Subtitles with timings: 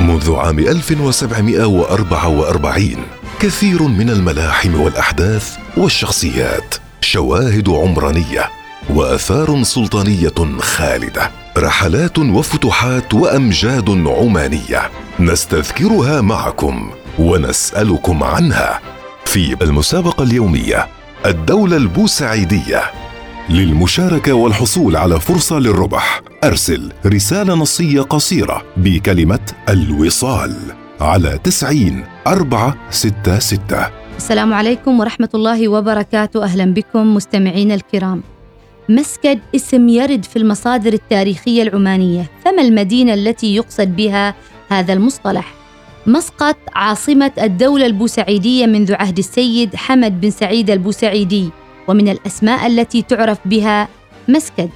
[0.00, 2.96] منذ عام 1744
[3.40, 8.50] كثير من الملاحم والأحداث والشخصيات شواهد عمرانية
[8.90, 14.90] وآثار سلطانية خالدة رحلات وفتوحات وأمجاد عمانية
[15.20, 18.80] نستذكرها معكم ونسألكم عنها
[19.24, 20.88] في المسابقة اليومية
[21.26, 22.82] الدولة البوسعيدية.
[23.48, 30.56] للمشاركة والحصول على فرصة للربح أرسل رسالة نصية قصيرة بكلمة الوصال
[31.00, 33.86] على تسعين أربعة ستة ستة.
[34.16, 36.44] السلام عليكم ورحمة الله وبركاته.
[36.44, 38.22] أهلا بكم مستمعين الكرام.
[38.88, 42.30] مسكد اسم يرد في المصادر التاريخية العمانية.
[42.44, 44.34] فما المدينة التي يقصد بها
[44.68, 45.54] هذا المصطلح؟
[46.06, 51.50] مسقط عاصمة الدولة البوسعيدية منذ عهد السيد حمد بن سعيد البوسعيدي.
[51.88, 53.88] ومن الأسماء التي تعرف بها
[54.28, 54.68] مسكد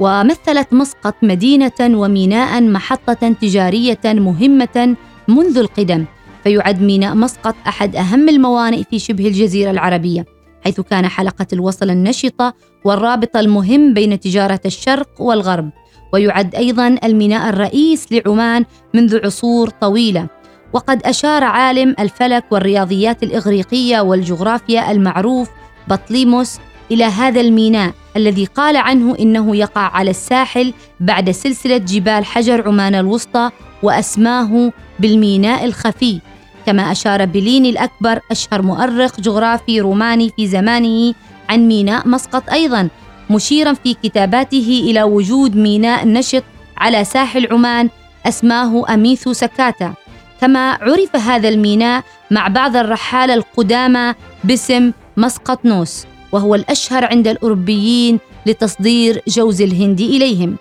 [0.00, 4.96] ومثلت مسقط مدينة وميناء محطة تجارية مهمة
[5.28, 6.04] منذ القدم
[6.44, 10.26] فيعد ميناء مسقط أحد أهم الموانئ في شبه الجزيرة العربية
[10.64, 15.70] حيث كان حلقة الوصل النشطة والرابط المهم بين تجارة الشرق والغرب
[16.12, 18.64] ويعد أيضا الميناء الرئيس لعمان
[18.94, 20.26] منذ عصور طويلة.
[20.72, 25.50] وقد أشار عالم الفلك والرياضيات الإغريقية والجغرافيا المعروف
[25.88, 26.58] بطليموس
[26.90, 32.94] إلى هذا الميناء الذي قال عنه إنه يقع على الساحل بعد سلسلة جبال حجر عمان
[32.94, 33.50] الوسطى
[33.82, 36.20] وأسماه بالميناء الخفي.
[36.66, 41.14] كما أشار بليني الأكبر أشهر مؤرخ جغرافي روماني في زمانه
[41.48, 42.88] عن ميناء مسقط أيضا
[43.30, 46.44] مشيرا في كتاباته إلى وجود ميناء نشط
[46.76, 47.90] على ساحل عمان
[48.26, 49.94] أسماه أميثو سكاتا.
[50.40, 54.14] كما عرف هذا الميناء مع بعض الرحالة القدامى
[54.44, 56.06] باسم مسقط نوس.
[56.32, 60.56] وهو الأشهر عند الأوروبيين لتصدير جوز الهند إليهم.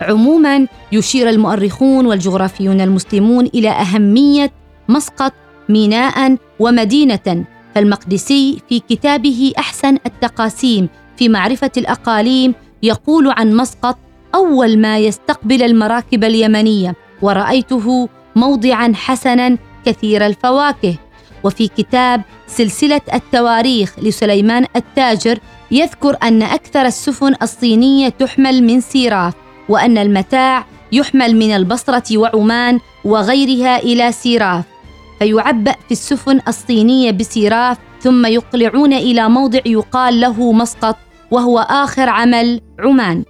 [0.00, 4.52] عموما يشير المؤرخون والجغرافيون المسلمون إلى أهمية
[4.88, 5.32] مسقط
[5.68, 13.98] ميناء ومدينة فالمقدسي في كتابه أحسن التقاسيم في معرفة الأقاليم يقول عن مسقط
[14.34, 20.94] أول ما يستقبل المراكب اليمنية ورأيته موضعا حسنا كثير الفواكه.
[21.44, 25.38] وفي كتاب سلسلة التواريخ لسليمان التاجر
[25.70, 29.34] يذكر أن أكثر السفن الصينية تحمل من سيراف
[29.68, 34.64] وأن المتاع يحمل من البصرة وعمان وغيرها إلى سيراف.
[35.18, 40.96] فيعبأ في السفن الصينية بسيراف ثم يقلعون إلى موضع يقال له مسقط
[41.30, 43.24] وهو آخر عمل عمان.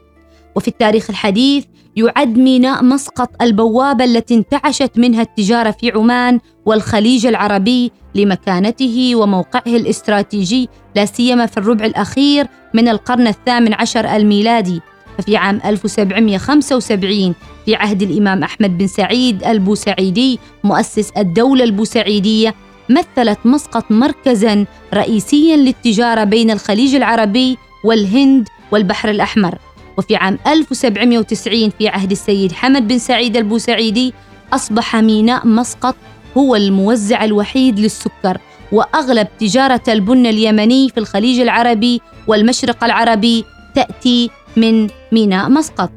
[0.56, 1.64] وفي التاريخ الحديث
[1.96, 10.68] يعد ميناء مسقط البوابة التي انتعشت منها التجارة في عمان والخليج العربي لمكانته وموقعه الاستراتيجي
[10.96, 14.80] لا سيما في الربع الأخير من القرن الثامن عشر الميلادي.
[15.18, 17.34] ففي عام 1775
[17.66, 22.54] في عهد الإمام أحمد بن سعيد البوسعيدي مؤسس الدولة البوسعيدية
[22.88, 29.58] مثلت مسقط مركزا رئيسيا للتجارة بين الخليج العربي والهند والبحر الأحمر.
[29.98, 34.14] وفي عام 1790 في عهد السيد حمد بن سعيد البوسعيدي.
[34.52, 35.96] أصبح ميناء مسقط
[36.36, 38.38] هو الموزع الوحيد للسكر
[38.72, 45.90] وأغلب تجارة البن اليمني في الخليج العربي والمشرق العربي تأتي من ميناء مسقط.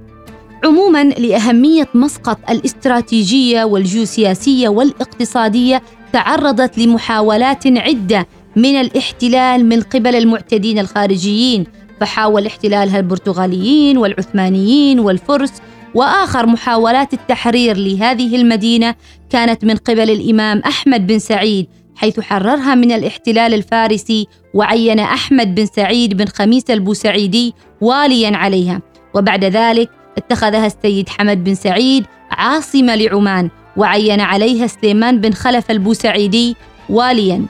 [0.66, 5.81] عموما لأهمية مسقط الاستراتيجية والجيوسياسية والاقتصادية
[6.14, 11.66] تعرضت لمحاولات عدة من الاحتلال من قبل المعتدين الخارجيين
[12.02, 15.54] فحاول احتلالها البرتغاليين والعثمانيين والفرس
[15.96, 18.96] وآخر محاولات التحرير لهذه المدينة
[19.30, 25.66] كانت من قبل الإمام أحمد بن سعيد حيث حررها من الاحتلال الفارسي وعين أحمد بن
[25.66, 28.81] سعيد بن خميس البوسعيدي واليا عليها.
[29.14, 36.56] وبعد ذلك اتخذها السيد حمد بن سعيد عاصمة لعمان وعين عليها سليمان بن خلف البوسعيدي
[36.90, 37.46] واليا.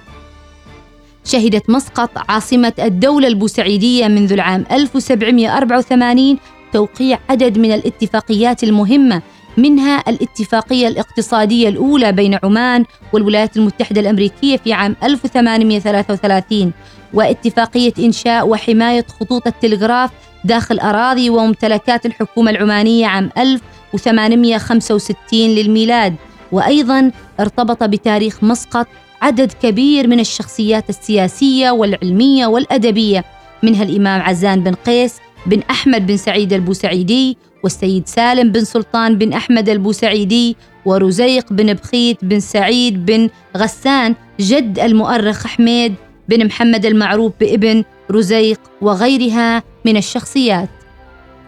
[1.25, 6.37] شهدت مسقط عاصمة الدولة البوسعيدية منذ العام 1784
[6.73, 9.21] توقيع عدد من الاتفاقيات المهمة
[9.57, 16.71] منها الاتفاقية الاقتصادية الأولى بين عمان والولايات المتحدة الأمريكية في عام 1833
[17.13, 20.09] واتفاقية إنشاء وحماية خطوط التلغراف
[20.45, 26.15] داخل أراضي وممتلكات الحكومة العمانية عام 1865 للميلاد
[26.51, 28.87] وأيضا ارتبط بتاريخ مسقط
[29.21, 33.23] عدد كبير من الشخصيات السياسية والعلمية والأدبية
[33.63, 39.33] منها الإمام عزان بن قيس بن أحمد بن سعيد البوسعيدي والسيد سالم بن سلطان بن
[39.33, 45.95] أحمد البوسعيدي ورزيق بن بخيت بن سعيد بن غسان جد المؤرخ حميد
[46.29, 50.69] بن محمد المعروف بابن رزيق وغيرها من الشخصيات.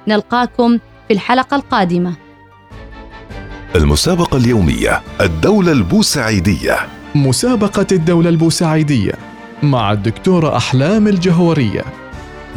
[0.07, 0.77] نلقاكم
[1.07, 2.13] في الحلقة القادمة.
[3.75, 7.00] المسابقة اليومية الدولة البوسعيدية.
[7.15, 9.11] مسابقة الدولة البوسعيدية
[9.63, 11.83] مع الدكتورة أحلام الجهورية.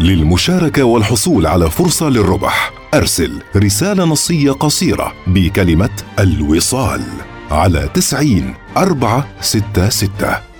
[0.00, 7.02] للمشاركة والحصول على فرصة للربح أرسل رسالة نصية قصيرة بكلمة الوصال
[7.50, 10.53] على تسعين أربعة ستة ستة.